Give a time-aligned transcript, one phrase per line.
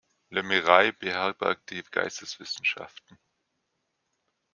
[0.31, 3.19] Le Mirail beherbergt die Geisteswissenschaften.